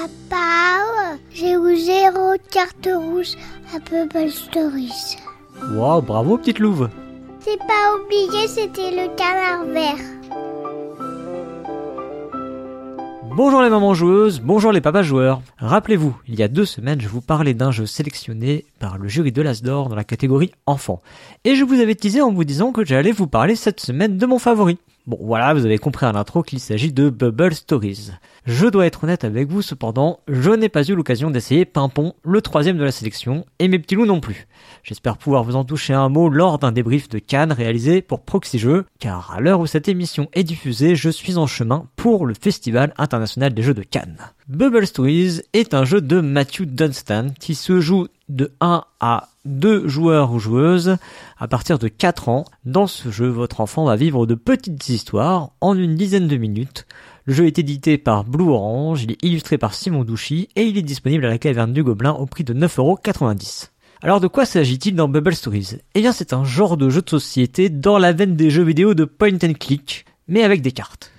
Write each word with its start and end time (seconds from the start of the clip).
Papa, 0.00 1.18
j'ai 1.30 1.52
eu 1.52 1.76
zéro 1.76 2.34
carte 2.50 2.88
rouge 2.90 3.32
à 3.74 3.78
Bubble 3.80 4.30
Stories. 4.30 5.18
Wow, 5.74 6.00
bravo 6.00 6.38
petite 6.38 6.58
louve 6.58 6.88
C'est 7.40 7.58
pas 7.58 7.96
oublié, 7.96 8.48
c'était 8.48 8.92
le 8.92 9.14
canard 9.14 9.66
vert. 9.66 9.98
Bonjour 13.36 13.60
les 13.60 13.68
mamans 13.68 13.92
joueuses, 13.92 14.40
bonjour 14.40 14.72
les 14.72 14.80
papas 14.80 15.02
joueurs. 15.02 15.42
Rappelez-vous, 15.58 16.16
il 16.26 16.38
y 16.38 16.42
a 16.42 16.48
deux 16.48 16.64
semaines, 16.64 17.00
je 17.02 17.08
vous 17.08 17.20
parlais 17.20 17.52
d'un 17.52 17.70
jeu 17.70 17.84
sélectionné 17.84 18.64
par 18.80 18.98
le 18.98 19.06
jury 19.06 19.30
de 19.30 19.42
l'Asdor 19.42 19.88
dans 19.88 19.94
la 19.94 20.02
catégorie 20.02 20.50
enfant. 20.66 21.00
Et 21.44 21.54
je 21.54 21.62
vous 21.62 21.78
avais 21.78 21.94
teasé 21.94 22.20
en 22.20 22.32
vous 22.32 22.42
disant 22.44 22.72
que 22.72 22.84
j'allais 22.84 23.12
vous 23.12 23.28
parler 23.28 23.54
cette 23.54 23.78
semaine 23.78 24.16
de 24.16 24.26
mon 24.26 24.40
favori. 24.40 24.78
Bon 25.06 25.18
voilà, 25.20 25.54
vous 25.54 25.64
avez 25.64 25.78
compris 25.78 26.06
à 26.06 26.12
l'intro 26.12 26.42
qu'il 26.42 26.60
s'agit 26.60 26.92
de 26.92 27.10
Bubble 27.10 27.54
Stories. 27.54 28.10
Je 28.44 28.66
dois 28.66 28.86
être 28.86 29.04
honnête 29.04 29.24
avec 29.24 29.48
vous 29.48 29.62
cependant, 29.62 30.20
je 30.28 30.50
n'ai 30.50 30.68
pas 30.68 30.84
eu 30.84 30.94
l'occasion 30.94 31.30
d'essayer 31.30 31.64
Pimpon, 31.64 32.14
le 32.22 32.42
troisième 32.42 32.76
de 32.76 32.84
la 32.84 32.92
sélection, 32.92 33.44
et 33.58 33.68
mes 33.68 33.78
petits 33.78 33.94
loups 33.94 34.06
non 34.06 34.20
plus. 34.20 34.46
J'espère 34.82 35.16
pouvoir 35.16 35.44
vous 35.44 35.56
en 35.56 35.64
toucher 35.64 35.94
un 35.94 36.08
mot 36.08 36.28
lors 36.28 36.58
d'un 36.58 36.72
débrief 36.72 37.08
de 37.08 37.18
Cannes 37.18 37.52
réalisé 37.52 38.02
pour 38.02 38.22
Proxy 38.22 38.58
Jeux, 38.58 38.84
car 38.98 39.32
à 39.34 39.40
l'heure 39.40 39.60
où 39.60 39.66
cette 39.66 39.88
émission 39.88 40.28
est 40.32 40.44
diffusée, 40.44 40.96
je 40.96 41.10
suis 41.10 41.36
en 41.38 41.46
chemin 41.46 41.86
pour 41.96 42.26
le 42.26 42.34
Festival 42.34 42.94
international 42.96 43.52
des 43.52 43.62
jeux 43.62 43.74
de 43.74 43.82
Cannes. 43.82 44.18
Bubble 44.50 44.84
Stories 44.84 45.42
est 45.52 45.74
un 45.74 45.84
jeu 45.84 46.00
de 46.00 46.20
Matthew 46.20 46.62
Dunstan 46.62 47.28
qui 47.38 47.54
se 47.54 47.80
joue 47.80 48.08
de 48.28 48.50
1 48.60 48.82
à 48.98 49.28
2 49.44 49.86
joueurs 49.86 50.32
ou 50.32 50.40
joueuses 50.40 50.96
à 51.38 51.46
partir 51.46 51.78
de 51.78 51.86
4 51.86 52.28
ans. 52.28 52.44
Dans 52.64 52.88
ce 52.88 53.12
jeu, 53.12 53.28
votre 53.28 53.60
enfant 53.60 53.84
va 53.84 53.94
vivre 53.94 54.26
de 54.26 54.34
petites 54.34 54.88
histoires 54.88 55.50
en 55.60 55.78
une 55.78 55.94
dizaine 55.94 56.26
de 56.26 56.36
minutes. 56.36 56.88
Le 57.26 57.34
jeu 57.34 57.46
est 57.46 57.60
édité 57.60 57.96
par 57.96 58.24
Blue 58.24 58.48
Orange, 58.48 59.04
il 59.04 59.12
est 59.12 59.22
illustré 59.22 59.56
par 59.56 59.72
Simon 59.72 60.02
Douchy 60.02 60.48
et 60.56 60.64
il 60.64 60.76
est 60.76 60.82
disponible 60.82 61.26
à 61.26 61.28
la 61.28 61.38
caverne 61.38 61.72
du 61.72 61.84
Gobelin 61.84 62.14
au 62.14 62.26
prix 62.26 62.42
de 62.42 62.52
9,90€. 62.52 63.68
Alors 64.02 64.18
de 64.18 64.26
quoi 64.26 64.46
s'agit-il 64.46 64.96
dans 64.96 65.06
Bubble 65.06 65.36
Stories? 65.36 65.76
Eh 65.94 66.00
bien 66.00 66.10
c'est 66.10 66.32
un 66.32 66.42
genre 66.42 66.76
de 66.76 66.90
jeu 66.90 67.02
de 67.02 67.10
société 67.10 67.68
dans 67.68 67.98
la 67.98 68.12
veine 68.12 68.34
des 68.34 68.50
jeux 68.50 68.64
vidéo 68.64 68.94
de 68.94 69.04
point 69.04 69.38
and 69.44 69.52
click, 69.60 70.06
mais 70.26 70.42
avec 70.42 70.60
des 70.60 70.72
cartes. 70.72 71.12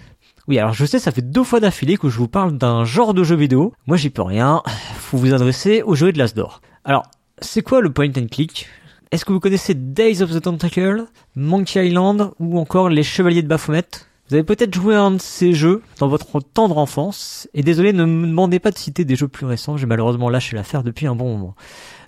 Oui, 0.47 0.57
alors 0.57 0.73
je 0.73 0.85
sais, 0.85 0.99
ça 0.99 1.11
fait 1.11 1.21
deux 1.21 1.43
fois 1.43 1.59
d'affilée 1.59 1.97
que 1.97 2.09
je 2.09 2.17
vous 2.17 2.27
parle 2.27 2.57
d'un 2.57 2.83
genre 2.83 3.13
de 3.13 3.23
jeu 3.23 3.35
vidéo. 3.35 3.73
Moi, 3.87 3.97
j'y 3.97 4.09
peux 4.09 4.21
rien. 4.21 4.61
Faut 4.97 5.17
vous 5.17 5.33
adresser 5.33 5.83
au 5.83 5.95
jeu 5.95 6.11
de 6.11 6.17
l'Asdor. 6.17 6.61
Alors, 6.83 7.03
c'est 7.39 7.61
quoi 7.61 7.81
le 7.81 7.91
point 7.91 8.09
and 8.09 8.27
click? 8.31 8.67
Est-ce 9.11 9.25
que 9.25 9.33
vous 9.33 9.39
connaissez 9.39 9.73
Days 9.73 10.21
of 10.21 10.31
the 10.31 10.41
Tentacle, 10.41 11.05
Monkey 11.35 11.87
Island 11.87 12.31
ou 12.39 12.57
encore 12.57 12.89
Les 12.89 13.03
Chevaliers 13.03 13.41
de 13.41 13.47
Baphomet? 13.47 13.83
Vous 14.29 14.35
avez 14.35 14.45
peut-être 14.45 14.73
joué 14.73 14.95
à 14.95 15.01
un 15.01 15.11
de 15.11 15.19
ces 15.19 15.51
jeux 15.51 15.81
dans 15.99 16.07
votre 16.07 16.39
tendre 16.39 16.77
enfance. 16.77 17.49
Et 17.53 17.63
désolé, 17.63 17.91
ne 17.91 18.05
me 18.05 18.25
demandez 18.25 18.59
pas 18.59 18.71
de 18.71 18.77
citer 18.77 19.03
des 19.03 19.17
jeux 19.17 19.27
plus 19.27 19.45
récents. 19.45 19.75
J'ai 19.75 19.85
malheureusement 19.85 20.29
lâché 20.29 20.55
l'affaire 20.55 20.83
depuis 20.83 21.05
un 21.05 21.15
bon 21.15 21.37
moment. 21.37 21.55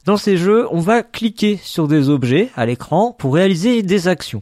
Dans 0.05 0.15
ces 0.15 0.37
jeux, 0.37 0.65
on 0.71 0.79
va 0.79 1.03
cliquer 1.03 1.59
sur 1.61 1.89
des 1.89 2.07
objets 2.07 2.49
à 2.55 2.65
l'écran 2.65 3.13
pour 3.17 3.33
réaliser 3.33 3.83
des 3.83 4.07
actions. 4.07 4.41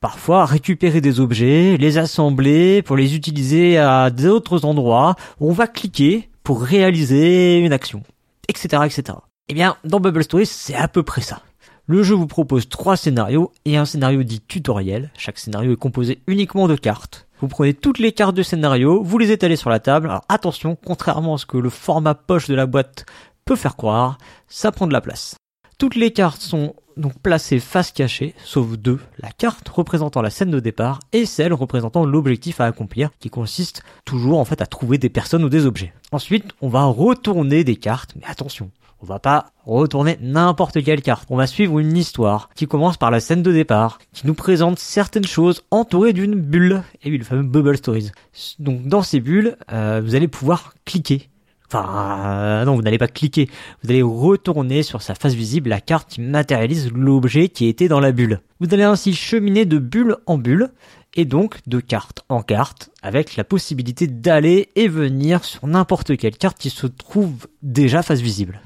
Parfois 0.00 0.46
récupérer 0.46 1.02
des 1.02 1.20
objets, 1.20 1.76
les 1.76 1.98
assembler 1.98 2.80
pour 2.80 2.96
les 2.96 3.14
utiliser 3.14 3.76
à 3.76 4.08
d'autres 4.08 4.64
endroits. 4.64 5.14
On 5.40 5.52
va 5.52 5.66
cliquer 5.66 6.30
pour 6.42 6.62
réaliser 6.62 7.58
une 7.58 7.74
action, 7.74 8.02
etc., 8.48 8.82
etc. 8.86 9.18
Eh 9.50 9.54
bien, 9.54 9.76
dans 9.84 10.00
Bubble 10.00 10.24
Stories, 10.24 10.46
c'est 10.46 10.74
à 10.74 10.88
peu 10.88 11.02
près 11.02 11.20
ça. 11.20 11.42
Le 11.84 12.02
jeu 12.02 12.14
vous 12.14 12.26
propose 12.26 12.66
trois 12.70 12.96
scénarios 12.96 13.52
et 13.66 13.76
un 13.76 13.84
scénario 13.84 14.22
dit 14.22 14.40
tutoriel. 14.40 15.10
Chaque 15.18 15.38
scénario 15.38 15.74
est 15.74 15.76
composé 15.76 16.22
uniquement 16.26 16.66
de 16.66 16.76
cartes. 16.76 17.26
Vous 17.42 17.48
prenez 17.48 17.74
toutes 17.74 17.98
les 17.98 18.12
cartes 18.12 18.34
de 18.34 18.42
scénario, 18.42 19.02
vous 19.02 19.18
les 19.18 19.32
étalez 19.32 19.56
sur 19.56 19.68
la 19.68 19.80
table. 19.80 20.08
Alors 20.08 20.24
attention, 20.30 20.78
contrairement 20.82 21.34
à 21.34 21.38
ce 21.38 21.44
que 21.44 21.58
le 21.58 21.68
format 21.68 22.14
poche 22.14 22.48
de 22.48 22.54
la 22.54 22.64
boîte 22.64 23.04
peut 23.44 23.56
faire 23.56 23.76
croire, 23.76 24.16
ça 24.48 24.72
prend 24.72 24.86
de 24.86 24.94
la 24.94 25.02
place. 25.02 25.36
Toutes 25.80 25.94
les 25.94 26.10
cartes 26.10 26.42
sont 26.42 26.74
donc 26.98 27.18
placées 27.22 27.58
face 27.58 27.90
cachée, 27.90 28.34
sauf 28.44 28.76
deux, 28.76 29.00
la 29.18 29.30
carte 29.30 29.66
représentant 29.66 30.20
la 30.20 30.28
scène 30.28 30.50
de 30.50 30.60
départ 30.60 31.00
et 31.14 31.24
celle 31.24 31.54
représentant 31.54 32.04
l'objectif 32.04 32.60
à 32.60 32.66
accomplir, 32.66 33.08
qui 33.18 33.30
consiste 33.30 33.82
toujours 34.04 34.40
en 34.40 34.44
fait 34.44 34.60
à 34.60 34.66
trouver 34.66 34.98
des 34.98 35.08
personnes 35.08 35.42
ou 35.42 35.48
des 35.48 35.64
objets. 35.64 35.94
Ensuite, 36.12 36.52
on 36.60 36.68
va 36.68 36.84
retourner 36.84 37.64
des 37.64 37.76
cartes, 37.76 38.12
mais 38.16 38.26
attention, 38.26 38.70
on 39.00 39.06
va 39.06 39.20
pas 39.20 39.46
retourner 39.64 40.18
n'importe 40.20 40.84
quelle 40.84 41.00
carte. 41.00 41.26
On 41.30 41.36
va 41.36 41.46
suivre 41.46 41.78
une 41.78 41.96
histoire 41.96 42.50
qui 42.54 42.66
commence 42.66 42.98
par 42.98 43.10
la 43.10 43.20
scène 43.20 43.42
de 43.42 43.50
départ, 43.50 44.00
qui 44.12 44.26
nous 44.26 44.34
présente 44.34 44.78
certaines 44.78 45.24
choses 45.24 45.62
entourées 45.70 46.12
d'une 46.12 46.34
bulle. 46.34 46.82
Et 47.02 47.10
oui, 47.10 47.16
le 47.16 47.24
fameux 47.24 47.42
Bubble 47.42 47.78
Stories. 47.78 48.12
Donc 48.58 48.82
dans 48.82 49.00
ces 49.00 49.20
bulles, 49.20 49.56
euh, 49.72 50.02
vous 50.04 50.14
allez 50.14 50.28
pouvoir 50.28 50.74
cliquer 50.84 51.30
Enfin, 51.72 52.18
euh, 52.26 52.64
non, 52.64 52.74
vous 52.74 52.82
n'allez 52.82 52.98
pas 52.98 53.06
cliquer. 53.06 53.48
Vous 53.82 53.90
allez 53.90 54.02
retourner 54.02 54.82
sur 54.82 55.02
sa 55.02 55.14
face 55.14 55.34
visible 55.34 55.70
la 55.70 55.80
carte 55.80 56.08
qui 56.08 56.20
matérialise 56.20 56.90
l'objet 56.92 57.48
qui 57.48 57.66
était 57.66 57.86
dans 57.86 58.00
la 58.00 58.10
bulle. 58.10 58.40
Vous 58.58 58.74
allez 58.74 58.82
ainsi 58.82 59.14
cheminer 59.14 59.66
de 59.66 59.78
bulle 59.78 60.16
en 60.26 60.36
bulle 60.36 60.70
et 61.14 61.24
donc 61.24 61.58
de 61.68 61.78
carte 61.78 62.24
en 62.28 62.42
carte 62.42 62.90
avec 63.02 63.36
la 63.36 63.44
possibilité 63.44 64.08
d'aller 64.08 64.70
et 64.74 64.88
venir 64.88 65.44
sur 65.44 65.66
n'importe 65.68 66.16
quelle 66.16 66.36
carte 66.36 66.58
qui 66.58 66.70
se 66.70 66.88
trouve 66.88 67.46
déjà 67.62 68.02
face 68.02 68.20
visible. 68.20 68.60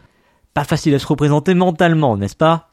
Pas 0.54 0.64
facile 0.64 0.94
à 0.94 0.98
se 0.98 1.06
représenter 1.06 1.52
mentalement, 1.52 2.16
n'est-ce 2.16 2.36
pas? 2.36 2.70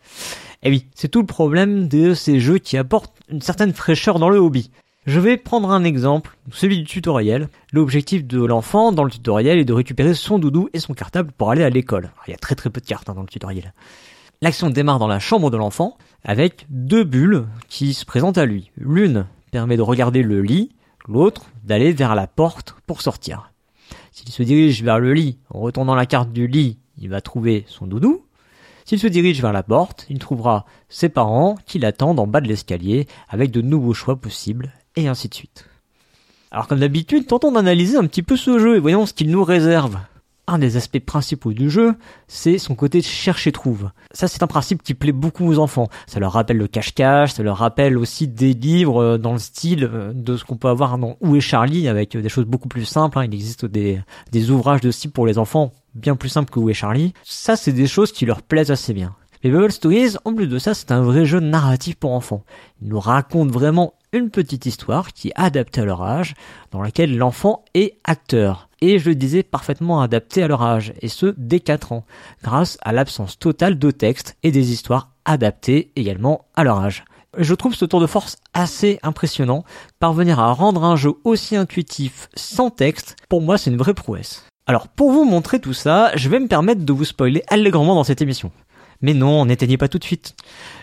Eh 0.64 0.70
oui, 0.70 0.86
c'est 0.96 1.10
tout 1.10 1.22
le 1.22 1.26
problème 1.26 1.88
de 1.88 2.14
ces 2.14 2.40
jeux 2.40 2.60
qui 2.60 2.78
apportent 2.78 3.18
une 3.30 3.42
certaine 3.42 3.74
fraîcheur 3.74 4.20
dans 4.20 4.30
le 4.30 4.38
hobby. 4.38 4.70
Je 5.08 5.20
vais 5.20 5.36
prendre 5.36 5.72
un 5.72 5.84
exemple, 5.84 6.38
celui 6.52 6.78
du 6.78 6.84
tutoriel. 6.84 7.50
L'objectif 7.74 8.24
de 8.24 8.46
l'enfant 8.46 8.92
dans 8.92 9.04
le 9.04 9.10
tutoriel 9.10 9.58
est 9.58 9.66
de 9.66 9.74
récupérer 9.74 10.14
son 10.14 10.38
doudou 10.38 10.70
et 10.74 10.80
son 10.80 10.94
cartable 10.94 11.32
pour 11.32 11.50
aller 11.50 11.64
à 11.64 11.72
l'école. 11.72 12.12
Il 12.28 12.32
y 12.32 12.36
a 12.36 12.38
très 12.38 12.54
très 12.54 12.70
peu 12.70 12.82
de 12.82 12.86
cartes 12.86 13.10
hein, 13.10 13.16
dans 13.16 13.24
le 13.24 13.28
tutoriel. 13.28 13.74
L'action 14.44 14.70
démarre 14.70 15.00
dans 15.00 15.08
la 15.08 15.18
chambre 15.18 15.50
de 15.50 15.58
l'enfant 15.58 15.98
avec 16.24 16.68
deux 16.70 17.04
bulles 17.04 17.48
qui 17.68 17.96
se 17.96 18.06
présentent 18.06 18.38
à 18.38 18.46
lui. 18.46 18.70
L'une 18.78 19.26
permet 19.50 19.76
de 19.76 19.82
regarder 19.82 20.22
le 20.22 20.44
lit, 20.44 20.70
l'autre 21.08 21.48
d'aller 21.64 21.94
vers 21.94 22.14
la 22.14 22.28
porte 22.28 22.76
pour 22.86 23.02
sortir. 23.02 23.52
S'il 24.12 24.30
se 24.30 24.44
dirige 24.44 24.84
vers 24.84 25.00
le 25.00 25.14
lit 25.16 25.40
en 25.50 25.62
retournant 25.62 25.96
la 25.96 26.06
carte 26.06 26.32
du 26.32 26.46
lit, 26.46 26.78
il 27.00 27.10
va 27.10 27.22
trouver 27.22 27.66
son 27.68 27.88
doudou. 27.88 28.24
S'il 28.86 29.00
se 29.00 29.08
dirige 29.08 29.42
vers 29.42 29.54
la 29.54 29.64
porte, 29.64 30.06
il 30.10 30.20
trouvera 30.20 30.66
ses 30.90 31.10
parents 31.10 31.56
qui 31.66 31.80
l'attendent 31.80 32.20
en 32.20 32.28
bas 32.28 32.42
de 32.42 32.48
l'escalier 32.48 33.08
avec 33.30 33.50
de 33.50 33.62
nouveaux 33.62 33.96
choix 33.96 34.16
possibles 34.16 34.72
et 34.96 35.08
ainsi 35.08 35.30
de 35.30 35.34
suite. 35.34 35.66
Alors 36.52 36.68
comme 36.68 36.80
d'habitude, 36.80 37.28
tentons 37.28 37.52
d'analyser 37.52 37.98
un 37.98 38.06
petit 38.06 38.24
peu 38.24 38.36
ce 38.36 38.60
jeu 38.60 38.76
et 38.76 38.80
voyons 38.80 39.06
ce 39.06 39.14
qu'il 39.14 39.32
nous 39.32 39.44
réserve. 39.44 39.98
Un 40.48 40.60
des 40.60 40.76
aspects 40.76 41.00
principaux 41.00 41.54
du 41.54 41.70
jeu, 41.70 41.94
c'est 42.28 42.58
son 42.58 42.76
côté 42.76 43.02
chercher-trouve. 43.02 43.92
Ça, 44.12 44.28
c'est 44.28 44.44
un 44.44 44.48
principe 44.48 44.84
qui 44.84 44.94
plaît 44.94 45.14
beaucoup 45.14 45.48
aux 45.48 45.60
enfants. 45.60 45.88
Ça 46.08 46.20
leur 46.20 46.34
rappelle 46.34 46.58
le 46.58 46.68
cache-cache, 46.68 47.32
ça 47.34 47.44
leur 47.44 47.58
rappelle 47.58 47.98
aussi 47.98 48.28
des 48.28 48.54
livres 48.54 49.02
euh, 49.02 49.18
dans 49.18 49.32
le 49.34 49.40
style 49.40 49.86
euh, 49.86 50.12
de 50.14 50.36
ce 50.36 50.44
qu'on 50.44 50.58
peut 50.58 50.68
avoir 50.68 50.98
dans 50.98 51.16
Où 51.22 51.38
est 51.38 51.42
Charlie, 51.42 51.88
avec 51.88 52.16
euh, 52.16 52.22
des 52.22 52.28
choses 52.28 52.46
beaucoup 52.46 52.68
plus 52.68 52.84
simples. 52.84 53.20
Hein. 53.20 53.26
Il 53.26 53.34
existe 53.34 53.66
des, 53.66 54.02
des 54.32 54.52
ouvrages 54.52 54.82
de 54.82 54.92
style 54.92 55.12
pour 55.12 55.26
les 55.26 55.38
enfants 55.38 55.72
bien 55.94 56.18
plus 56.18 56.30
simples 56.30 56.52
que 56.52 56.60
Où 56.60 56.70
est 56.70 56.74
Charlie. 56.74 57.14
Ça, 57.24 57.56
c'est 57.56 57.72
des 57.72 57.88
choses 57.88 58.12
qui 58.12 58.26
leur 58.26 58.42
plaisent 58.42 58.72
assez 58.72 58.94
bien. 58.94 59.16
Mais 59.44 59.52
Bubble 59.52 59.72
Stories, 59.72 60.16
en 60.26 60.34
plus 60.34 60.48
de 60.48 60.60
ça, 60.60 60.74
c'est 60.74 60.92
un 60.92 61.02
vrai 61.02 61.26
jeu 61.26 61.40
narratif 61.40 61.96
pour 61.96 62.12
enfants. 62.12 62.44
Il 62.82 62.90
nous 62.90 63.00
raconte 63.00 63.52
vraiment 63.52 63.94
une 64.14 64.30
petite 64.30 64.66
histoire 64.66 65.14
qui 65.14 65.30
est 65.30 65.34
adaptée 65.36 65.82
à 65.82 65.86
leur 65.86 66.02
âge, 66.04 66.36
dans 66.72 66.82
laquelle 66.82 67.18
l'enfant 67.18 67.64
est 67.74 67.98
acteur. 68.04 68.70
Et 68.82 69.00
je 69.00 69.10
le 69.10 69.16
disais 69.16 69.44
parfaitement 69.44 70.02
adapté 70.02 70.44
à 70.44 70.48
leur 70.48 70.64
âge, 70.64 70.94
et 71.02 71.08
ce 71.08 71.34
dès 71.38 71.60
4 71.60 71.94
ans, 71.94 72.06
grâce 72.44 72.78
à 72.82 72.92
l'absence 72.92 73.40
totale 73.40 73.80
de 73.80 73.92
texte 73.92 74.36
et 74.44 74.52
des 74.52 74.72
histoires 74.72 75.12
adaptées 75.24 75.92
également 75.96 76.46
à 76.56 76.64
leur 76.64 76.80
âge. 76.80 77.06
Je 77.38 77.56
trouve 77.56 77.76
ce 77.76 77.86
tour 77.86 78.02
de 78.02 78.08
force 78.08 78.38
assez 78.54 79.00
impressionnant. 79.04 79.64
Parvenir 80.00 80.40
à 80.40 80.52
rendre 80.52 80.84
un 80.84 80.98
jeu 80.98 81.14
aussi 81.24 81.56
intuitif 81.56 82.28
sans 82.36 82.70
texte, 82.70 83.16
pour 83.30 83.42
moi 83.42 83.58
c'est 83.58 83.70
une 83.70 83.78
vraie 83.78 83.94
prouesse. 83.94 84.46
Alors 84.66 84.90
pour 84.90 85.12
vous 85.12 85.24
montrer 85.24 85.62
tout 85.62 85.74
ça, 85.74 86.12
je 86.16 86.28
vais 86.28 86.40
me 86.40 86.50
permettre 86.50 86.84
de 86.84 86.94
vous 86.94 87.06
spoiler 87.06 87.44
allègrement 87.48 87.96
dans 87.96 88.04
cette 88.04 88.22
émission. 88.22 88.52
Mais 89.02 89.14
non, 89.14 89.46
n'éteignez 89.46 89.78
pas 89.78 89.88
tout 89.88 90.00
de 90.00 90.04
suite. 90.04 90.36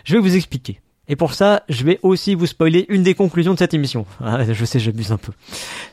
Je 0.04 0.14
vais 0.14 0.20
vous 0.20 0.36
expliquer. 0.36 0.80
Et 1.08 1.16
pour 1.16 1.32
ça, 1.32 1.62
je 1.70 1.84
vais 1.84 1.98
aussi 2.02 2.34
vous 2.34 2.46
spoiler 2.46 2.84
une 2.90 3.02
des 3.02 3.14
conclusions 3.14 3.54
de 3.54 3.58
cette 3.58 3.74
émission. 3.74 4.06
Ah, 4.20 4.44
je 4.52 4.64
sais, 4.64 4.78
j'abuse 4.78 5.10
un 5.10 5.16
peu. 5.16 5.32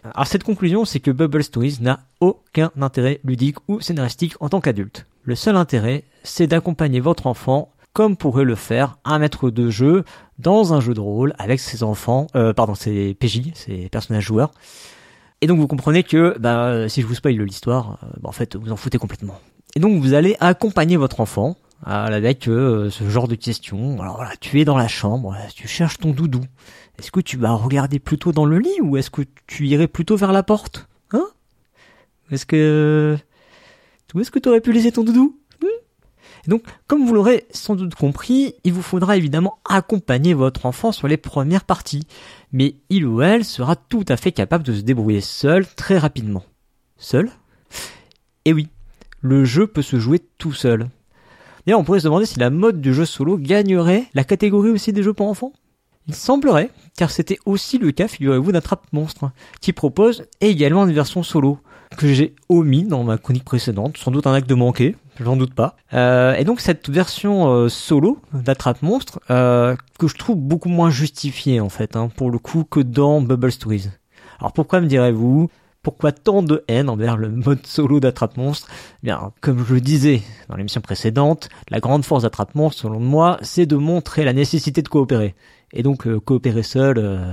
Alors 0.04 0.28
cette 0.28 0.44
conclusion, 0.44 0.84
c'est 0.84 1.00
que 1.00 1.10
Bubble 1.10 1.44
Stories 1.44 1.78
n'a 1.80 2.02
aucun 2.20 2.72
intérêt 2.80 3.22
ludique 3.24 3.58
ou 3.70 3.80
scénaristique 3.80 4.34
en 4.42 4.50
tant 4.50 4.60
qu'adulte. 4.60 5.06
Le 5.24 5.36
seul 5.36 5.56
intérêt, 5.56 6.04
c'est 6.24 6.48
d'accompagner 6.48 7.00
votre 7.00 7.28
enfant 7.28 7.72
comme 7.94 8.18
pourrait 8.18 8.44
le 8.44 8.56
faire 8.56 8.98
un 9.06 9.20
maître 9.20 9.50
de 9.50 9.70
jeu 9.70 10.04
dans 10.38 10.74
un 10.74 10.82
jeu 10.82 10.94
de 10.94 11.00
rôle 11.00 11.34
avec 11.40 11.62
ses 11.62 11.82
enfants, 11.82 12.28
euh, 12.36 12.52
pardon, 12.52 12.76
ses 12.76 13.14
PJ, 13.14 13.54
ses 13.54 13.88
personnages 13.88 14.26
joueurs. 14.26 14.52
Et 15.40 15.48
donc 15.48 15.60
vous 15.60 15.68
comprenez 15.68 16.04
que 16.04 16.36
bah, 16.38 16.90
si 16.90 17.02
je 17.02 17.08
vous 17.08 17.16
spoil 17.16 17.36
l'histoire, 17.36 18.00
euh, 18.04 18.08
bah, 18.22 18.30
en 18.30 18.34
fait 18.34 18.58
vous 18.58 18.72
en 18.72 18.76
foutez 18.76 18.98
complètement. 18.98 19.40
Et 19.76 19.80
donc 19.80 20.02
vous 20.02 20.14
allez 20.14 20.36
accompagner 20.42 20.98
votre 20.98 21.22
enfant 21.22 21.56
avec 21.84 22.48
euh, 22.48 22.90
ce 22.90 23.08
genre 23.10 23.28
de 23.28 23.36
questions. 23.36 24.02
Alors 24.02 24.16
voilà, 24.16 24.36
tu 24.40 24.60
es 24.60 24.66
dans 24.66 24.78
la 24.78 24.88
chambre, 24.88 25.36
tu 25.56 25.68
cherches 25.68 25.98
ton 25.98 26.12
doudou. 26.12 26.42
Est-ce 26.98 27.12
que 27.12 27.20
tu 27.20 27.38
vas 27.38 27.52
regarder 27.52 28.00
plutôt 28.00 28.32
dans 28.32 28.46
le 28.46 28.60
lit 28.60 28.82
ou 28.82 28.98
est-ce 28.98 29.10
que 29.12 29.24
tu 29.48 29.68
irais 29.68 29.88
plutôt 29.88 30.16
vers 30.16 30.32
la 30.32 30.44
porte 30.44 30.88
Hein? 31.12 31.28
Est-ce 32.32 32.46
que 32.46 33.18
Où 34.14 34.20
est-ce 34.20 34.32
que 34.32 34.40
tu 34.40 34.50
aurais 34.50 34.62
pu 34.62 34.72
laisser 34.72 34.92
ton 34.92 35.04
doudou? 35.04 35.38
Hmm? 35.62 35.68
Donc, 36.48 36.64
comme 36.88 37.06
vous 37.06 37.14
l'aurez 37.14 37.46
sans 37.52 37.76
doute 37.76 37.96
compris, 37.96 38.56
il 38.64 38.74
vous 38.74 38.82
faudra 38.82 39.18
évidemment 39.18 39.60
accompagner 39.66 40.34
votre 40.34 40.66
enfant 40.66 40.92
sur 40.92 41.08
les 41.08 41.18
premières 41.18 41.66
parties, 41.66 42.08
mais 42.52 42.78
il 42.90 43.06
ou 43.06 43.22
elle 43.22 43.44
sera 43.44 43.76
tout 43.76 44.06
à 44.08 44.18
fait 44.18 44.32
capable 44.32 44.64
de 44.64 44.74
se 44.74 44.82
débrouiller 44.82 45.22
seul 45.22 45.68
très 45.68 45.98
rapidement. 45.98 46.44
Seul? 46.98 47.30
Eh 48.46 48.54
oui, 48.54 48.70
le 49.22 49.44
jeu 49.44 49.68
peut 49.68 49.82
se 49.82 50.00
jouer 50.00 50.20
tout 50.38 50.54
seul. 50.54 50.88
D'ailleurs, 51.66 51.80
on 51.80 51.84
pourrait 51.84 52.00
se 52.00 52.06
demander 52.06 52.26
si 52.26 52.40
la 52.40 52.50
mode 52.50 52.80
du 52.80 52.94
jeu 52.94 53.06
solo 53.06 53.38
gagnerait 53.38 54.06
la 54.14 54.24
catégorie 54.24 54.70
aussi 54.70 54.94
des 54.94 55.04
jeux 55.04 55.14
pour 55.14 55.28
enfants. 55.28 55.54
Il 56.08 56.14
semblerait, 56.14 56.70
car 56.96 57.10
c'était 57.10 57.40
aussi 57.46 57.80
le 57.80 57.92
cas, 57.92 58.08
figurez-vous, 58.08 58.52
d'Attrape 58.52 58.86
Monstre, 58.94 59.32
qui 59.62 59.74
propose 59.74 60.26
également 60.40 60.86
une 60.86 60.94
version 60.94 61.24
solo, 61.24 61.58
que 61.98 62.14
j'ai 62.14 62.36
omis 62.50 62.84
dans 62.84 63.04
ma 63.04 63.18
chronique 63.18 63.44
précédente, 63.44 63.98
sans 63.98 64.12
doute 64.12 64.28
un 64.28 64.34
acte 64.34 64.48
de 64.48 64.54
manqué, 64.54 64.96
j'en 65.20 65.36
doute 65.36 65.56
pas. 65.56 65.76
Euh, 65.94 66.36
et 66.36 66.44
donc 66.44 66.60
cette 66.60 66.90
version 66.90 67.48
euh, 67.48 67.70
solo 67.70 68.20
d'Attrape 68.34 68.84
Monstre, 68.84 69.20
euh, 69.32 69.76
que 69.98 70.08
je 70.08 70.16
trouve 70.16 70.38
beaucoup 70.38 70.70
moins 70.70 70.92
justifiée 70.92 71.60
en 71.60 71.70
fait, 71.70 71.96
hein, 71.96 72.10
pour 72.16 72.30
le 72.30 72.38
coup, 72.38 72.64
que 72.64 72.80
dans 72.80 73.22
Bubble 73.22 73.52
Stories. 73.52 73.90
Alors 74.40 74.54
pourquoi 74.54 74.82
me 74.82 74.88
direz-vous? 74.88 75.50
Pourquoi 75.86 76.12
tant 76.12 76.42
de 76.42 76.64
haine 76.68 76.90
envers 76.90 77.16
le 77.16 77.30
mode 77.30 77.64
solo 77.68 78.00
d'attrape 78.00 78.38
monstre? 78.38 78.68
Eh 78.72 79.06
Bien, 79.06 79.32
comme 79.40 79.64
je 79.64 79.76
le 79.76 79.82
disais 79.82 80.24
dans 80.50 80.56
l'émission 80.56 80.82
précédente, 80.82 81.48
la 81.70 81.80
grande 81.80 82.04
force 82.04 82.24
d'attrape 82.24 82.56
monstre, 82.56 82.82
selon 82.82 83.00
moi, 83.00 83.38
c'est 83.44 83.68
de 83.68 83.76
montrer 83.76 84.24
la 84.24 84.34
nécessité 84.34 84.82
de 84.82 84.90
coopérer. 84.90 85.36
Et 85.74 85.84
donc, 85.84 86.08
euh, 86.08 86.20
coopérer 86.20 86.64
seul, 86.64 86.98
euh, 86.98 87.24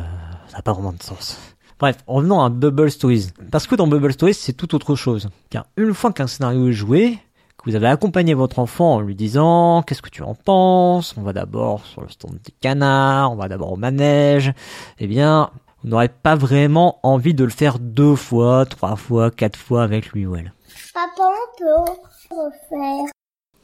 ça 0.48 0.58
n'a 0.58 0.62
pas 0.62 0.74
vraiment 0.74 0.92
de 0.92 1.02
sens. 1.02 1.40
Bref, 1.80 1.96
revenons 2.06 2.42
à 2.42 2.50
Bubble 2.50 2.90
Stories. 2.90 3.28
Parce 3.50 3.66
que 3.66 3.74
dans 3.74 3.86
Bubble 3.86 4.12
Stories, 4.12 4.34
c'est 4.34 4.52
tout 4.52 4.74
autre 4.74 4.96
chose. 4.96 5.30
Car 5.48 5.64
une 5.78 5.94
fois 5.94 6.12
qu'un 6.12 6.26
scénario 6.26 6.68
est 6.68 6.74
joué, 6.74 7.18
que 7.56 7.70
vous 7.70 7.74
avez 7.74 7.86
accompagné 7.86 8.34
votre 8.34 8.58
enfant 8.58 8.96
en 8.96 9.00
lui 9.00 9.14
disant 9.14 9.82
qu'est-ce 9.82 10.02
que 10.02 10.10
tu 10.10 10.22
en 10.22 10.34
penses, 10.34 11.14
on 11.16 11.22
va 11.22 11.32
d'abord 11.32 11.86
sur 11.86 12.02
le 12.02 12.10
stand 12.10 12.34
des 12.44 12.52
canards, 12.60 13.32
on 13.32 13.36
va 13.36 13.48
d'abord 13.48 13.72
au 13.72 13.76
manège, 13.76 14.52
eh 14.98 15.06
bien, 15.06 15.50
on 15.84 15.88
n'aurait 15.88 16.08
pas 16.08 16.34
vraiment 16.34 16.98
envie 17.02 17.34
de 17.34 17.44
le 17.44 17.50
faire 17.50 17.78
deux 17.78 18.14
fois, 18.14 18.66
trois 18.66 18.96
fois, 18.96 19.30
quatre 19.30 19.58
fois 19.58 19.82
avec 19.82 20.12
lui 20.12 20.26
ou 20.26 20.36
elle. 20.36 20.52
Papa, 20.94 21.08
on 21.18 21.58
peut 21.58 21.92
refaire. 22.30 23.10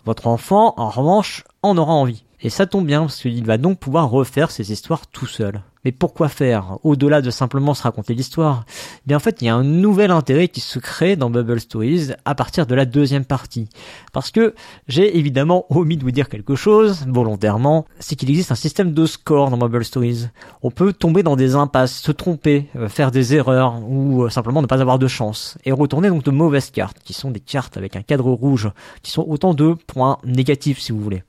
Votre 0.04 0.26
enfant, 0.26 0.74
en 0.76 0.88
revanche, 0.88 1.44
en 1.62 1.76
aura 1.76 1.92
envie. 1.92 2.24
Et 2.40 2.50
ça 2.50 2.66
tombe 2.66 2.86
bien, 2.86 3.00
parce 3.00 3.20
qu'il 3.20 3.44
va 3.44 3.58
donc 3.58 3.78
pouvoir 3.78 4.10
refaire 4.10 4.50
ses 4.50 4.72
histoires 4.72 5.06
tout 5.06 5.26
seul. 5.26 5.60
Mais 5.84 5.92
pourquoi 5.92 6.28
faire 6.28 6.78
Au-delà 6.82 7.22
de 7.22 7.30
simplement 7.30 7.74
se 7.74 7.82
raconter 7.82 8.14
l'histoire, 8.14 8.64
eh 8.68 9.02
bien 9.06 9.16
en 9.16 9.20
fait, 9.20 9.40
il 9.40 9.46
y 9.46 9.48
a 9.48 9.54
un 9.54 9.64
nouvel 9.64 10.10
intérêt 10.10 10.48
qui 10.48 10.60
se 10.60 10.78
crée 10.78 11.16
dans 11.16 11.30
Bubble 11.30 11.60
Stories 11.60 12.12
à 12.24 12.34
partir 12.34 12.66
de 12.66 12.74
la 12.74 12.84
deuxième 12.84 13.24
partie. 13.24 13.68
Parce 14.12 14.30
que 14.30 14.54
j'ai 14.86 15.18
évidemment 15.18 15.66
omis 15.70 15.96
de 15.96 16.02
vous 16.02 16.10
dire 16.10 16.28
quelque 16.28 16.54
chose, 16.54 17.06
volontairement, 17.06 17.86
c'est 17.98 18.16
qu'il 18.16 18.30
existe 18.30 18.52
un 18.52 18.56
système 18.56 18.92
de 18.92 19.06
score 19.06 19.50
dans 19.50 19.58
Bubble 19.58 19.84
Stories. 19.84 20.28
On 20.62 20.70
peut 20.70 20.92
tomber 20.92 21.22
dans 21.22 21.36
des 21.36 21.54
impasses, 21.54 22.00
se 22.00 22.12
tromper, 22.12 22.68
euh, 22.76 22.88
faire 22.88 23.10
des 23.10 23.34
erreurs, 23.34 23.80
ou 23.88 24.24
euh, 24.24 24.30
simplement 24.30 24.62
ne 24.62 24.66
pas 24.66 24.80
avoir 24.80 24.98
de 24.98 25.08
chance, 25.08 25.58
et 25.64 25.72
retourner 25.72 26.08
donc 26.08 26.24
de 26.24 26.30
mauvaises 26.30 26.70
cartes, 26.70 26.98
qui 27.04 27.12
sont 27.12 27.30
des 27.30 27.40
cartes 27.40 27.76
avec 27.76 27.96
un 27.96 28.02
cadre 28.02 28.30
rouge, 28.30 28.70
qui 29.02 29.10
sont 29.10 29.24
autant 29.28 29.54
de 29.54 29.74
points 29.86 30.18
négatifs 30.24 30.80
si 30.80 30.92
vous 30.92 31.00
voulez. 31.00 31.22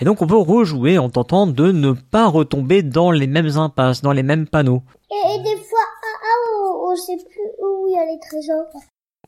Et 0.00 0.04
donc 0.04 0.22
on 0.22 0.26
peut 0.26 0.36
rejouer 0.36 0.98
en 0.98 1.08
tentant 1.08 1.46
de 1.46 1.70
ne 1.72 1.92
pas 1.92 2.26
retomber 2.26 2.82
dans 2.82 3.10
les 3.10 3.26
mêmes 3.26 3.56
impasses, 3.56 4.02
dans 4.02 4.12
les 4.12 4.22
mêmes 4.22 4.48
panneaux. 4.48 4.82
Et, 5.10 5.38
des 5.38 5.56
fois, 5.56 5.78
ah, 5.82 6.18
ah, 6.22 6.60
on, 6.88 6.96
sait 6.96 7.16
plus 7.16 7.50
où 7.62 7.86
il 7.88 7.94
y 7.94 7.98
a 7.98 8.04
les 8.04 8.18
trésors. 8.18 8.66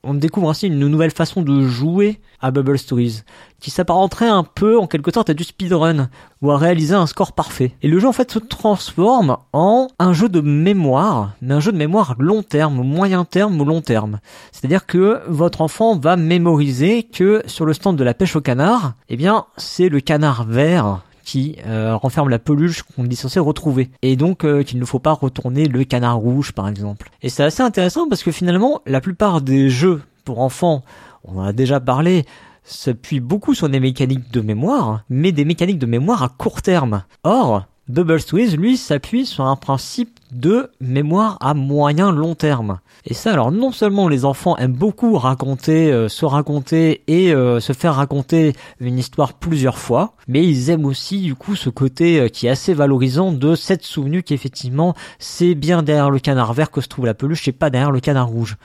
On 0.09 0.15
découvre 0.15 0.49
ainsi 0.49 0.69
une 0.69 0.79
nouvelle 0.79 1.11
façon 1.11 1.43
de 1.43 1.63
jouer 1.63 2.21
à 2.41 2.53
Bubble 2.53 2.79
Stories, 2.79 3.23
qui 3.59 3.73
s'apparenterait 3.73 4.29
un 4.29 4.45
peu 4.45 4.79
en 4.79 4.87
quelque 4.87 5.13
sorte 5.13 5.31
à 5.31 5.35
du 5.35 5.43
speedrun, 5.43 6.11
ou 6.43 6.53
à 6.53 6.59
réaliser 6.59 6.95
un 6.95 7.09
score 7.09 7.33
parfait. 7.33 7.73
Et 7.83 7.89
le 7.89 7.99
jeu 7.99 8.07
en 8.07 8.13
fait 8.13 8.31
se 8.31 8.39
transforme 8.39 9.37
en 9.53 9.89
un 9.99 10.13
jeu 10.13 10.29
de 10.29 10.41
mémoire, 10.41 11.33
mais 11.43 11.55
un 11.55 11.61
jeu 11.61 11.73
de 11.73 11.77
mémoire 11.77 12.15
long 12.21 12.45
terme, 12.45 12.87
moyen 12.87 13.25
terme 13.25 13.61
ou 13.61 13.65
long 13.65 13.81
terme. 13.81 14.21
C'est-à-dire 14.53 14.87
que 14.87 15.23
votre 15.27 15.61
enfant 15.61 15.99
va 15.99 16.15
mémoriser 16.15 17.03
que 17.03 17.43
sur 17.47 17.67
le 17.67 17.73
stand 17.73 17.97
de 17.97 18.05
la 18.05 18.15
pêche 18.15 18.37
au 18.37 18.41
canard, 18.41 18.93
eh 19.09 19.17
bien 19.17 19.47
c'est 19.57 19.89
le 19.89 19.99
canard 19.99 20.45
vert 20.45 21.01
qui 21.27 21.57
euh, 21.67 21.97
renferme 21.97 22.31
la 22.31 22.39
peluche 22.39 22.83
qu'on 22.83 23.05
est 23.05 23.15
censé 23.17 23.39
retrouver. 23.41 23.91
Et 24.01 24.17
donc 24.17 24.45
euh, 24.45 24.63
qu'il 24.63 24.79
ne 24.79 24.85
faut 24.87 25.01
pas 25.01 25.13
retourner 25.13 25.67
le 25.67 25.85
canard 25.85 26.17
rouge 26.17 26.53
par 26.53 26.69
exemple. 26.69 27.11
Et 27.21 27.29
c'est 27.29 27.43
assez 27.43 27.63
intéressant 27.63 28.09
parce 28.09 28.23
que 28.23 28.31
finalement 28.31 28.81
la 28.87 29.03
plupart 29.03 29.43
des 29.43 29.69
jeux 29.69 30.03
pour 30.25 30.41
enfants, 30.41 30.83
on 31.25 31.41
en 31.41 31.43
a 31.43 31.53
déjà 31.53 31.81
parlé, 31.81 32.25
s'appuient 32.63 33.21
beaucoup 33.21 33.55
sur 33.55 33.69
des 33.69 33.81
mécaniques 33.81 34.33
de 34.33 34.41
mémoire, 34.41 35.03
mais 35.11 35.33
des 35.33 35.45
mécaniques 35.45 35.81
de 35.81 35.87
mémoire 35.87 36.23
à 36.23 36.29
court 36.29 36.63
terme. 36.63 37.03
Or, 37.25 37.67
Bubble 37.89 38.21
Squeeze, 38.21 38.57
lui, 38.57 38.77
s'appuie 38.77 39.27
sur 39.27 39.45
un 39.45 39.55
principe 39.55 40.19
de 40.33 40.71
mémoire 40.81 41.39
à 41.41 41.55
moyen 41.55 42.11
long 42.11 42.35
terme. 42.35 42.81
Et 43.05 43.15
ça, 43.15 43.33
alors 43.33 43.53
non 43.53 43.71
seulement 43.71 44.09
les 44.09 44.25
enfants 44.25 44.57
aiment 44.57 44.73
beaucoup 44.73 45.17
raconter, 45.17 45.93
euh, 45.93 46.09
se 46.09 46.25
raconter 46.25 47.03
et 47.07 47.33
euh, 47.33 47.61
se 47.61 47.73
faire 47.73 47.95
raconter 47.95 48.55
une 48.81 48.99
histoire 48.99 49.35
plusieurs 49.35 49.79
fois, 49.79 50.15
mais 50.27 50.45
ils 50.45 50.71
aiment 50.71 50.85
aussi 50.85 51.21
du 51.21 51.37
coup 51.37 51.55
ce 51.55 51.71
côté 51.71 52.19
euh, 52.19 52.29
qui 52.29 52.49
est 52.49 52.51
assez 52.51 52.75
valorisant 52.75 53.31
de 53.31 53.55
cette 53.55 53.85
souvenu 53.85 54.25
qu'effectivement 54.25 54.95
c'est 55.21 55.55
bien 55.55 55.85
derrière 55.85 56.11
le 56.11 56.19
canard 56.19 56.55
vert 56.55 56.73
que 56.73 56.81
se 56.81 56.89
trouve 56.89 57.07
la 57.07 57.15
peluche 57.15 57.47
et 57.47 57.53
pas 57.53 57.71
derrière 57.71 57.93
le 57.93 58.01
canard 58.01 58.27
rouge. 58.27 58.57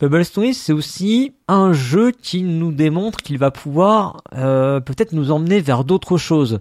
Bubble 0.00 0.24
Stories, 0.24 0.54
c'est 0.54 0.72
aussi 0.72 1.34
un 1.46 1.74
jeu 1.74 2.10
qui 2.10 2.42
nous 2.42 2.72
démontre 2.72 3.18
qu'il 3.18 3.36
va 3.36 3.50
pouvoir 3.50 4.22
peut-être 4.32 5.12
nous 5.12 5.30
emmener 5.30 5.60
vers 5.60 5.84
d'autres 5.84 6.16
choses. 6.16 6.58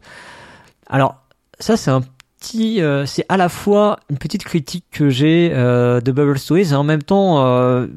Alors, 0.85 1.15
ça 1.61 1.77
c'est 1.77 1.91
un 1.91 2.01
petit, 2.39 2.81
euh, 2.81 3.05
c'est 3.05 3.25
à 3.29 3.37
la 3.37 3.49
fois 3.49 3.99
une 4.09 4.17
petite 4.17 4.43
critique 4.43 4.85
que 4.91 5.09
j'ai 5.09 5.51
euh, 5.53 6.01
de 6.01 6.11
Bubble 6.11 6.39
Stories 6.39 6.71
et 6.71 6.73
en 6.73 6.83
même 6.83 7.03
temps 7.03 7.45
euh, 7.45 7.87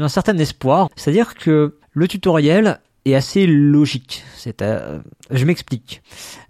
un 0.00 0.08
certain 0.08 0.38
espoir. 0.38 0.88
C'est-à-dire 0.96 1.34
que 1.34 1.76
le 1.92 2.08
tutoriel 2.08 2.80
est 3.04 3.16
assez 3.16 3.46
logique. 3.46 4.22
C'est, 4.36 4.62
je 5.30 5.44
m'explique. 5.44 6.02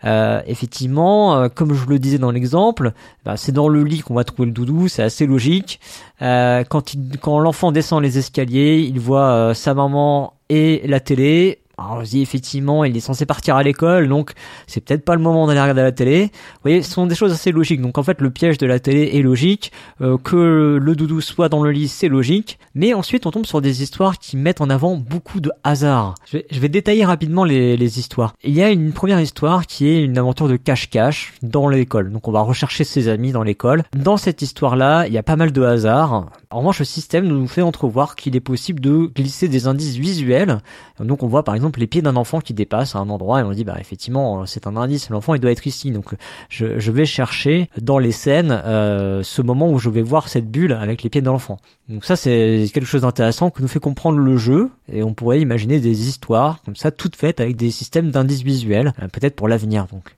effectivement, 0.05 1.49
comme 1.49 1.73
je 1.73 1.87
le 1.87 1.99
disais 1.99 2.19
dans 2.19 2.31
l'exemple, 2.31 2.93
bah, 3.25 3.39
c'est 3.39 3.53
dans 3.53 3.71
le 3.71 3.83
lit 3.85 4.01
qu'on 4.01 4.15
va 4.15 4.25
trouver 4.25 4.47
le 4.47 4.53
doudou, 4.53 4.87
c'est 4.89 5.03
assez 5.03 5.27
logique. 5.27 5.81
quand, 6.21 6.95
l'enfant 7.25 7.73
descend 7.73 8.03
les 8.03 8.19
escaliers, 8.19 8.87
il 8.87 9.01
voit 9.01 9.55
sa 9.55 9.73
maman 9.73 10.35
et 10.51 10.83
la 10.87 11.01
télé. 11.01 11.62
Alors 11.83 11.99
on 11.99 12.05
se 12.05 12.11
dit 12.11 12.23
effectivement, 12.23 12.85
il 12.85 12.97
est 12.97 13.01
censé 13.01 13.27
partir 13.27 13.57
à 13.57 13.63
l'école, 13.63 14.09
donc 14.09 14.33
c'est 14.67 14.81
peut-être 14.81 15.05
pas 15.05 15.15
le 15.15 15.21
moment 15.21 15.47
d'aller 15.47 15.61
regarder 15.61 15.83
la 15.83 15.93
télé. 15.93 16.25
Vous 16.25 16.61
voyez, 16.63 16.83
ce 16.83 16.93
sont 16.93 17.07
des 17.07 17.15
choses 17.15 17.33
assez 17.33 17.51
logiques. 17.53 17.81
Donc 17.81 17.99
en 17.99 18.03
fait, 18.03 18.21
le 18.21 18.31
piège 18.31 18.59
de 18.59 18.67
la 18.67 18.79
télé 18.79 19.11
est 19.15 19.23
logique, 19.23 19.73
euh, 20.01 20.17
que 20.19 20.79
le 20.81 20.97
doudou 20.97 21.21
soit 21.21 21.49
dans 21.49 21.63
le 21.63 21.71
lit, 21.71 21.89
c'est 21.89 22.09
logique. 22.09 22.59
Mais 22.75 22.95
ensuite, 22.95 23.27
on 23.27 23.31
tombe 23.31 23.47
sur 23.47 23.61
des 23.61 23.83
histoires 23.83 24.19
qui 24.19 24.37
mettent 24.37 24.61
en 24.61 24.71
avant 24.71 24.97
beaucoup 24.97 25.41
de 25.41 25.51
hasard. 25.65 26.15
Je 26.27 26.39
vais, 26.39 26.47
je 26.51 26.61
vais 26.61 26.69
détailler 26.69 27.05
rapidement 27.05 27.45
les, 27.45 27.77
les, 27.77 27.99
histoires. 27.99 28.35
Il 28.45 28.55
y 28.55 28.63
a 28.63 28.71
une 28.71 28.93
première 28.93 29.21
histoire 29.21 29.67
qui 29.67 29.89
est 29.89 30.03
une 30.03 30.19
aventure 30.19 30.49
de 30.49 30.57
cache-cache 30.57 31.35
dans 31.43 31.69
l'école. 31.69 32.13
Donc 32.13 32.29
on 32.29 32.33
va 32.33 32.41
rechercher 32.41 32.85
ses 32.85 33.09
amis 33.09 33.33
dans 33.33 33.43
l'école. 33.43 33.83
Dans 33.97 34.17
cette 34.17 34.43
histoire-là, 34.43 35.07
il 35.07 35.13
y 35.13 35.19
a 35.19 35.23
pas 35.23 35.37
mal 35.37 35.53
de 35.53 35.63
hasard. 35.63 36.27
En 36.53 36.59
revanche, 36.59 36.81
le 36.81 36.85
système 36.85 37.27
nous 37.27 37.49
fait 37.49 37.63
entrevoir 37.63 38.15
qu'il 38.15 38.37
est 38.37 38.41
possible 38.41 38.79
de 38.79 39.07
glisser 39.07 39.49
des 39.49 39.67
indices 39.67 39.97
visuels. 39.97 40.59
Donc 41.01 41.23
on 41.23 41.27
voit 41.27 41.45
par 41.45 41.55
exemple 41.55 41.81
les 41.81 41.87
pieds 41.87 42.03
d'un 42.03 42.15
enfant 42.17 42.41
qui 42.41 42.53
dépasse 42.53 42.95
à 42.95 42.99
un 42.99 43.09
endroit 43.09 43.41
et 43.41 43.43
on 43.43 43.53
dit 43.53 43.65
bah 43.65 43.77
effectivement 43.81 44.45
c'est 44.45 44.67
un 44.67 44.77
indice, 44.77 45.09
l'enfant 45.09 45.35
il 45.35 45.41
doit 45.41 45.51
être 45.51 45.67
ici. 45.67 45.91
Donc 45.93 46.15
je, 46.51 46.79
je 46.79 46.93
vais 46.93 47.07
chercher 47.07 47.71
dans 47.81 47.99
les 47.99 48.13
scènes 48.13 48.53
euh, 48.53 49.23
ce 49.23 49.41
moment 49.41 49.71
où 49.71 49.79
je 49.79 49.89
vais 49.89 50.03
voir 50.03 50.29
cette 50.29 50.51
bulle 50.51 50.73
avec 50.73 51.03
les 51.03 51.09
pieds 51.09 51.23
de 51.23 51.27
l'enfant. 51.27 51.59
Donc 51.89 52.05
ça 52.05 52.17
c'est 52.17 52.67
quelque 52.73 52.87
chose 52.87 53.03
d'intéressant 53.03 53.51
que 53.51 53.63
nous 53.63 53.69
fait 53.69 53.81
comprendre 53.81 54.19
le 54.19 54.37
jeu 54.37 54.71
et 54.93 55.03
on 55.03 55.15
pourrait 55.15 55.41
imaginer 55.41 55.81
des 55.81 56.07
histoires 56.07 56.59
comme 56.65 56.77
ça 56.77 56.91
toutes 56.91 57.17
faites 57.17 57.41
avec 57.41 57.57
des 57.57 57.71
systèmes 57.71 58.11
d'indices 58.11 58.43
visuels, 58.43 58.93
euh, 59.03 59.09
peut-être 59.09 59.37
pour 59.37 59.49
l'avenir 59.49 59.87
donc. 59.91 60.17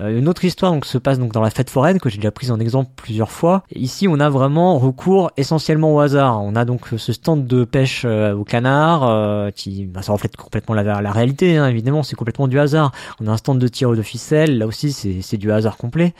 Euh, 0.00 0.18
une 0.18 0.28
autre 0.28 0.44
histoire 0.44 0.72
donc 0.72 0.84
se 0.84 0.98
passe 0.98 1.18
donc 1.18 1.32
dans 1.32 1.40
la 1.40 1.50
fête 1.50 1.70
foraine 1.70 1.98
que 1.98 2.08
j'ai 2.08 2.18
déjà 2.18 2.30
prise 2.30 2.50
en 2.50 2.60
exemple 2.60 2.90
plusieurs 2.96 3.30
fois. 3.30 3.62
ici, 3.74 4.06
on 4.08 4.20
a 4.20 4.28
vraiment 4.28 4.78
recours 4.78 5.30
essentiellement 5.36 5.94
au 5.94 6.00
hasard. 6.00 6.42
On 6.42 6.54
a 6.54 6.64
donc 6.64 6.88
ce 6.96 7.12
stand 7.12 7.46
de 7.46 7.64
pêche 7.64 8.02
euh, 8.04 8.34
au 8.34 8.44
canard 8.44 9.08
euh, 9.08 9.50
qui 9.50 9.86
bah, 9.86 10.02
ça 10.02 10.12
reflète 10.12 10.36
complètement 10.36 10.74
la, 10.74 11.00
la 11.02 11.12
réalité. 11.12 11.56
Hein, 11.56 11.68
évidemment, 11.68 12.02
c'est 12.02 12.16
complètement 12.16 12.48
du 12.48 12.58
hasard. 12.58 12.92
On 13.20 13.26
a 13.26 13.32
un 13.32 13.36
stand 13.36 13.58
de 13.58 13.68
tir 13.68 13.90
de 13.90 14.02
ficelle. 14.02 14.58
Là 14.58 14.66
aussi, 14.66 14.92
c'est 14.92 15.36
du 15.36 15.50
hasard 15.50 15.76
complet. 15.76 16.14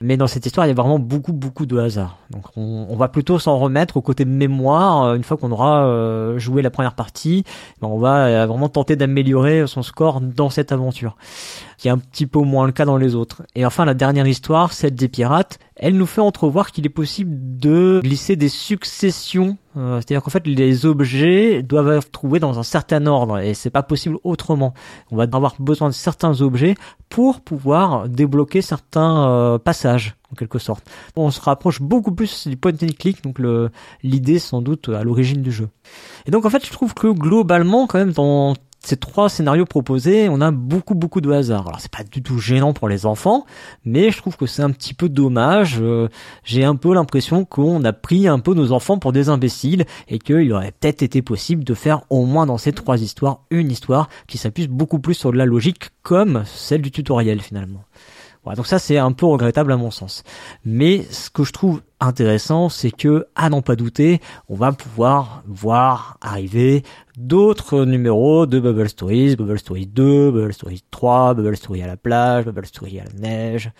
Mais 0.00 0.16
dans 0.16 0.26
cette 0.26 0.46
histoire, 0.46 0.66
il 0.66 0.70
y 0.70 0.72
a 0.72 0.74
vraiment 0.74 0.98
beaucoup 0.98 1.32
beaucoup 1.32 1.66
de 1.66 1.78
hasard. 1.78 2.18
Donc, 2.30 2.44
on, 2.56 2.86
on 2.88 2.96
va 2.96 3.08
plutôt 3.08 3.38
s'en 3.38 3.58
remettre 3.58 3.96
au 3.96 4.02
côté 4.02 4.24
mémoire 4.24 5.14
une 5.14 5.24
fois 5.24 5.36
qu'on 5.36 5.50
aura 5.50 6.36
joué 6.36 6.62
la 6.62 6.70
première 6.70 6.94
partie. 6.94 7.44
Ben, 7.80 7.88
on 7.88 7.98
va 7.98 8.46
vraiment 8.46 8.68
tenter 8.68 8.96
d'améliorer 8.96 9.66
son 9.66 9.82
score 9.82 10.20
dans 10.20 10.50
cette 10.50 10.72
aventure 10.72 11.16
qui 11.78 11.88
est 11.88 11.90
un 11.90 11.98
petit 11.98 12.26
peu 12.26 12.40
moins 12.40 12.66
le 12.66 12.72
cas 12.72 12.84
dans 12.84 12.96
les 12.96 13.14
autres. 13.14 13.42
Et 13.54 13.64
enfin, 13.66 13.84
la 13.84 13.94
dernière 13.94 14.26
histoire, 14.26 14.72
celle 14.72 14.94
des 14.94 15.08
pirates, 15.08 15.58
elle 15.76 15.96
nous 15.96 16.06
fait 16.06 16.20
entrevoir 16.20 16.70
qu'il 16.70 16.86
est 16.86 16.90
possible 16.90 17.34
de 17.58 18.00
glisser 18.02 18.36
des 18.36 18.48
successions. 18.48 19.58
Euh, 19.76 19.96
C'est-à-dire 19.96 20.22
qu'en 20.22 20.30
fait, 20.30 20.46
les 20.46 20.86
objets 20.86 21.62
doivent 21.62 21.90
être 21.90 22.10
trouvés 22.10 22.38
dans 22.38 22.58
un 22.58 22.62
certain 22.62 23.06
ordre 23.06 23.38
et 23.40 23.54
c'est 23.54 23.70
pas 23.70 23.82
possible 23.82 24.18
autrement. 24.22 24.72
On 25.10 25.16
va 25.16 25.24
avoir 25.24 25.56
besoin 25.58 25.88
de 25.88 25.94
certains 25.94 26.40
objets 26.42 26.76
pour 27.08 27.40
pouvoir 27.40 28.08
débloquer 28.08 28.62
certains 28.62 29.28
euh, 29.28 29.58
passages 29.58 30.14
en 30.32 30.36
quelque 30.36 30.58
sorte. 30.58 30.88
On 31.16 31.30
se 31.30 31.40
rapproche 31.40 31.80
beaucoup 31.80 32.12
plus 32.12 32.46
du 32.46 32.56
point 32.56 32.72
and 32.72 32.94
click, 32.98 33.22
donc 33.22 33.40
l'idée 34.02 34.38
sans 34.38 34.62
doute 34.62 34.88
à 34.88 35.02
l'origine 35.02 35.42
du 35.42 35.52
jeu. 35.52 35.68
Et 36.26 36.30
donc 36.30 36.44
en 36.44 36.50
fait, 36.50 36.64
je 36.64 36.72
trouve 36.72 36.94
que 36.94 37.08
globalement, 37.08 37.86
quand 37.86 37.98
même, 37.98 38.12
dans 38.12 38.54
ces 38.84 38.96
trois 38.96 39.28
scénarios 39.28 39.64
proposés, 39.64 40.28
on 40.28 40.40
a 40.40 40.50
beaucoup 40.50 40.94
beaucoup 40.94 41.20
de 41.20 41.30
hasard. 41.30 41.66
Alors 41.66 41.80
c'est 41.80 41.90
pas 41.90 42.04
du 42.04 42.22
tout 42.22 42.38
gênant 42.38 42.72
pour 42.72 42.88
les 42.88 43.06
enfants, 43.06 43.46
mais 43.84 44.10
je 44.10 44.18
trouve 44.18 44.36
que 44.36 44.46
c'est 44.46 44.62
un 44.62 44.70
petit 44.70 44.94
peu 44.94 45.08
dommage. 45.08 45.78
Euh, 45.80 46.08
J'ai 46.44 46.64
un 46.64 46.76
peu 46.76 46.92
l'impression 46.94 47.44
qu'on 47.44 47.82
a 47.84 47.92
pris 47.92 48.28
un 48.28 48.38
peu 48.38 48.54
nos 48.54 48.72
enfants 48.72 48.98
pour 48.98 49.12
des 49.12 49.28
imbéciles 49.28 49.86
et 50.08 50.18
qu'il 50.18 50.52
aurait 50.52 50.72
peut-être 50.72 51.02
été 51.02 51.22
possible 51.22 51.64
de 51.64 51.74
faire 51.74 52.02
au 52.10 52.26
moins 52.26 52.46
dans 52.46 52.58
ces 52.58 52.72
trois 52.72 53.00
histoires 53.00 53.40
une 53.50 53.70
histoire 53.70 54.08
qui 54.26 54.38
s'appuie 54.38 54.68
beaucoup 54.68 54.98
plus 54.98 55.14
sur 55.14 55.32
de 55.32 55.38
la 55.38 55.46
logique 55.46 55.90
comme 56.02 56.44
celle 56.46 56.82
du 56.82 56.90
tutoriel 56.90 57.40
finalement. 57.40 57.84
Voilà, 58.44 58.56
donc 58.56 58.66
ça 58.66 58.78
c'est 58.78 58.98
un 58.98 59.12
peu 59.12 59.26
regrettable 59.26 59.72
à 59.72 59.76
mon 59.76 59.90
sens. 59.90 60.22
Mais 60.64 61.02
ce 61.10 61.30
que 61.30 61.44
je 61.44 61.52
trouve 61.52 61.80
intéressant, 61.98 62.68
c'est 62.68 62.90
que, 62.90 63.26
à 63.34 63.48
n'en 63.48 63.62
pas 63.62 63.76
douter, 63.76 64.20
on 64.48 64.54
va 64.54 64.72
pouvoir 64.72 65.42
voir 65.46 66.18
arriver 66.20 66.82
d'autres 67.16 67.84
numéros 67.84 68.46
de 68.46 68.60
Bubble 68.60 68.88
Stories, 68.88 69.36
Bubble 69.36 69.58
Stories 69.58 69.86
2, 69.86 70.30
Bubble 70.30 70.52
Stories 70.52 70.82
3, 70.90 71.34
Bubble 71.34 71.56
Stories 71.56 71.82
à 71.82 71.86
la 71.86 71.96
plage, 71.96 72.44
Bubble 72.44 72.66
Stories 72.66 73.00
à 73.00 73.04
la 73.04 73.12
neige, 73.18 73.70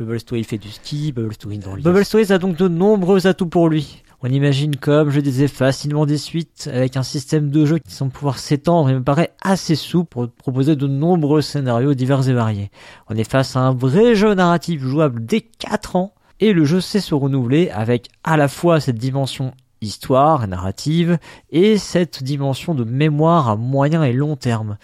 Bubble 0.00 0.18
Stories 0.18 0.44
fait 0.44 0.56
du 0.56 0.70
ski, 0.70 1.12
Bubble 1.12 1.34
Stories 1.34 1.58
dans 1.58 1.74
le 1.74 1.82
Bubble 1.82 2.06
Stories 2.06 2.32
a 2.32 2.38
donc 2.38 2.56
de 2.56 2.68
nombreux 2.68 3.26
atouts 3.26 3.44
pour 3.44 3.68
lui. 3.68 4.02
On 4.22 4.28
imagine, 4.28 4.74
comme 4.76 5.10
je 5.10 5.20
disais, 5.20 5.46
facilement 5.46 6.06
des 6.06 6.16
suites 6.16 6.70
avec 6.72 6.96
un 6.96 7.02
système 7.02 7.50
de 7.50 7.66
jeu 7.66 7.78
qui 7.78 7.92
semble 7.92 8.10
pouvoir 8.10 8.38
s'étendre 8.38 8.88
et 8.88 8.94
me 8.94 9.02
paraît 9.02 9.34
assez 9.42 9.74
souple 9.74 10.08
pour 10.08 10.30
proposer 10.30 10.74
de 10.74 10.86
nombreux 10.86 11.42
scénarios 11.42 11.92
divers 11.92 12.26
et 12.30 12.32
variés. 12.32 12.70
On 13.10 13.16
est 13.16 13.30
face 13.30 13.56
à 13.56 13.60
un 13.60 13.74
vrai 13.74 14.14
jeu 14.14 14.32
narratif 14.32 14.80
jouable 14.80 15.22
dès 15.26 15.42
4 15.42 15.96
ans 15.96 16.14
et 16.40 16.54
le 16.54 16.64
jeu 16.64 16.80
sait 16.80 17.00
se 17.00 17.14
renouveler 17.14 17.68
avec 17.68 18.08
à 18.24 18.38
la 18.38 18.48
fois 18.48 18.80
cette 18.80 18.96
dimension 18.96 19.52
histoire 19.82 20.44
et 20.44 20.46
narrative 20.46 21.18
et 21.50 21.76
cette 21.76 22.22
dimension 22.22 22.74
de 22.74 22.84
mémoire 22.84 23.50
à 23.50 23.56
moyen 23.56 24.02
et 24.02 24.14
long 24.14 24.36
terme. 24.36 24.78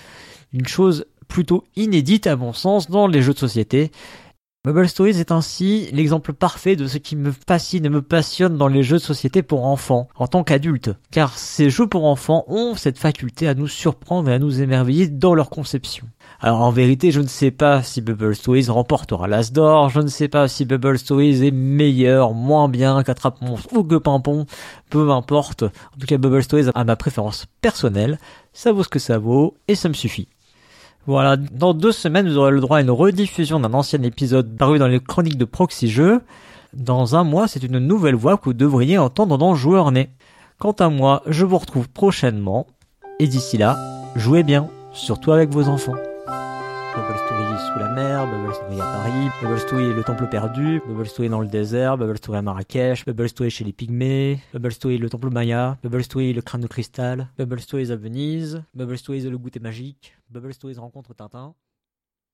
Une 0.52 0.68
chose 0.68 1.06
plutôt 1.26 1.64
inédite 1.74 2.26
à 2.26 2.36
mon 2.36 2.52
sens 2.52 2.90
dans 2.90 3.06
les 3.06 3.22
jeux 3.22 3.34
de 3.34 3.38
société. 3.38 3.90
Bubble 4.66 4.88
Stories 4.88 5.20
est 5.20 5.30
ainsi 5.30 5.88
l'exemple 5.92 6.32
parfait 6.32 6.74
de 6.74 6.88
ce 6.88 6.98
qui 6.98 7.14
me 7.14 7.32
fascine 7.46 7.84
et 7.86 7.88
me 7.88 8.02
passionne 8.02 8.58
dans 8.58 8.66
les 8.66 8.82
jeux 8.82 8.96
de 8.96 9.02
société 9.02 9.44
pour 9.44 9.64
enfants, 9.64 10.08
en 10.16 10.26
tant 10.26 10.42
qu'adulte. 10.42 10.90
Car 11.12 11.38
ces 11.38 11.70
jeux 11.70 11.86
pour 11.86 12.04
enfants 12.04 12.44
ont 12.48 12.74
cette 12.74 12.98
faculté 12.98 13.46
à 13.46 13.54
nous 13.54 13.68
surprendre 13.68 14.28
et 14.28 14.34
à 14.34 14.40
nous 14.40 14.62
émerveiller 14.62 15.06
dans 15.06 15.36
leur 15.36 15.50
conception. 15.50 16.08
Alors 16.40 16.62
en 16.62 16.72
vérité, 16.72 17.12
je 17.12 17.20
ne 17.20 17.28
sais 17.28 17.52
pas 17.52 17.84
si 17.84 18.00
Bubble 18.00 18.34
Stories 18.34 18.66
remportera 18.68 19.28
l'As 19.28 19.52
d'or, 19.52 19.88
je 19.90 20.00
ne 20.00 20.08
sais 20.08 20.26
pas 20.26 20.48
si 20.48 20.64
Bubble 20.64 20.98
Stories 20.98 21.46
est 21.46 21.52
meilleur, 21.52 22.34
moins 22.34 22.68
bien 22.68 23.04
qu'Attrape-Monstre 23.04 23.72
ou 23.72 23.84
que 23.84 23.94
Pimpon, 23.94 24.46
peu 24.90 25.12
importe. 25.12 25.62
En 25.62 26.00
tout 26.00 26.08
cas, 26.08 26.18
Bubble 26.18 26.42
Stories 26.42 26.70
a 26.74 26.82
ma 26.82 26.96
préférence 26.96 27.46
personnelle, 27.60 28.18
ça 28.52 28.72
vaut 28.72 28.82
ce 28.82 28.88
que 28.88 28.98
ça 28.98 29.18
vaut, 29.18 29.54
et 29.68 29.76
ça 29.76 29.88
me 29.88 29.94
suffit. 29.94 30.26
Voilà, 31.06 31.36
dans 31.36 31.72
deux 31.72 31.92
semaines, 31.92 32.28
vous 32.28 32.36
aurez 32.36 32.50
le 32.50 32.60
droit 32.60 32.78
à 32.78 32.80
une 32.80 32.90
rediffusion 32.90 33.60
d'un 33.60 33.74
ancien 33.74 34.02
épisode 34.02 34.56
paru 34.56 34.80
dans 34.80 34.88
les 34.88 34.98
chroniques 34.98 35.38
de 35.38 35.44
Proxy 35.44 35.88
Jeux. 35.88 36.20
Dans 36.74 37.14
un 37.14 37.22
mois, 37.22 37.46
c'est 37.46 37.62
une 37.62 37.78
nouvelle 37.78 38.16
voix 38.16 38.36
que 38.36 38.46
vous 38.46 38.54
devriez 38.54 38.98
entendre 38.98 39.38
dans 39.38 39.54
Joueur 39.54 39.92
Né. 39.92 40.10
Quant 40.58 40.72
à 40.72 40.88
moi, 40.88 41.22
je 41.26 41.44
vous 41.44 41.58
retrouve 41.58 41.88
prochainement, 41.88 42.66
et 43.20 43.28
d'ici 43.28 43.56
là, 43.56 43.78
jouez 44.16 44.42
bien, 44.42 44.68
surtout 44.92 45.30
avec 45.30 45.50
vos 45.50 45.68
enfants. 45.68 45.94
Bubble 46.96 47.18
Story 47.18 47.58
sous 47.58 47.78
la 47.78 47.88
mer, 47.90 48.26
Bubble 48.26 48.54
Story 48.54 48.80
à 48.80 48.84
Paris, 48.84 49.28
Bubble 49.42 49.60
Story 49.60 49.92
le 49.92 50.02
temple 50.02 50.26
perdu, 50.28 50.80
Bubble 50.86 51.06
Story 51.06 51.28
dans 51.28 51.40
le 51.40 51.46
désert, 51.46 51.98
Bubble 51.98 52.16
Story 52.16 52.38
à 52.38 52.42
Marrakech, 52.42 53.04
Bubble 53.04 53.28
Story 53.28 53.50
chez 53.50 53.64
les 53.64 53.74
pygmées, 53.74 54.40
Bubble 54.54 54.72
Story 54.72 54.96
le 54.96 55.10
temple 55.10 55.28
maya, 55.28 55.76
Bubble 55.82 56.02
Story 56.02 56.32
le 56.32 56.40
crâne 56.40 56.62
de 56.62 56.66
cristal, 56.66 57.28
Bubble 57.38 57.60
Stories 57.60 57.92
à 57.92 57.96
Venise, 57.96 58.62
Bubble 58.74 58.96
Stories 58.96 59.28
le 59.28 59.36
goûter 59.36 59.60
magique, 59.60 60.16
Bubble 60.30 60.54
Stories 60.54 60.78
rencontre 60.78 61.12
Tintin. 61.12 61.54